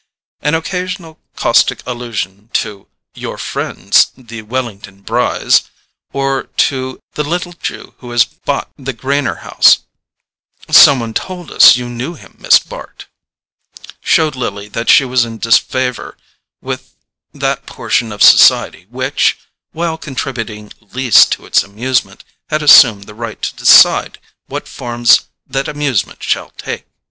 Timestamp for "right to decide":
23.13-24.17